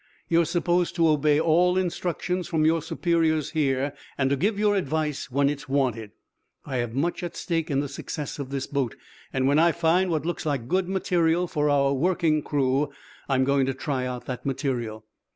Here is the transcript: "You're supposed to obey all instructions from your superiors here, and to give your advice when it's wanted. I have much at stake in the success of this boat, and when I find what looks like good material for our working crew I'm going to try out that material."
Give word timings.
"You're 0.29 0.45
supposed 0.45 0.95
to 0.95 1.07
obey 1.09 1.39
all 1.39 1.77
instructions 1.77 2.47
from 2.47 2.65
your 2.65 2.81
superiors 2.81 3.51
here, 3.51 3.93
and 4.17 4.31
to 4.31 4.35
give 4.35 4.57
your 4.57 4.75
advice 4.75 5.29
when 5.29 5.47
it's 5.47 5.69
wanted. 5.69 6.09
I 6.65 6.77
have 6.77 6.95
much 6.95 7.21
at 7.21 7.35
stake 7.35 7.69
in 7.69 7.81
the 7.81 7.87
success 7.87 8.39
of 8.39 8.49
this 8.49 8.65
boat, 8.65 8.95
and 9.31 9.47
when 9.47 9.59
I 9.59 9.71
find 9.71 10.09
what 10.09 10.25
looks 10.25 10.43
like 10.43 10.67
good 10.67 10.89
material 10.89 11.45
for 11.45 11.69
our 11.69 11.93
working 11.93 12.41
crew 12.41 12.89
I'm 13.29 13.43
going 13.43 13.67
to 13.67 13.75
try 13.75 14.07
out 14.07 14.25
that 14.25 14.43
material." 14.43 15.05